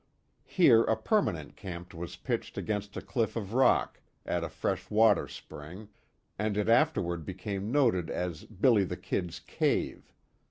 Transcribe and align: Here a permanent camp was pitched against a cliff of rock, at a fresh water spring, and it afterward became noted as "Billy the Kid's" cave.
Here 0.47 0.81
a 0.85 0.97
permanent 0.97 1.55
camp 1.55 1.93
was 1.93 2.15
pitched 2.15 2.57
against 2.57 2.97
a 2.97 3.03
cliff 3.03 3.35
of 3.35 3.53
rock, 3.53 4.01
at 4.25 4.43
a 4.43 4.49
fresh 4.49 4.89
water 4.89 5.27
spring, 5.27 5.89
and 6.39 6.57
it 6.57 6.67
afterward 6.69 7.23
became 7.23 7.71
noted 7.71 8.09
as 8.09 8.45
"Billy 8.45 8.83
the 8.83 8.97
Kid's" 8.97 9.39
cave. 9.39 10.11